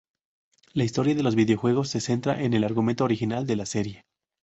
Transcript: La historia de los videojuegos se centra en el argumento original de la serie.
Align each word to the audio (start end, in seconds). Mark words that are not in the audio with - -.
La 0.73 0.83
historia 0.83 1.13
de 1.13 1.21
los 1.21 1.35
videojuegos 1.35 1.89
se 1.89 2.01
centra 2.01 2.41
en 2.41 2.55
el 2.55 2.63
argumento 2.63 3.03
original 3.03 3.45
de 3.45 3.55
la 3.55 3.67
serie. 3.67 4.03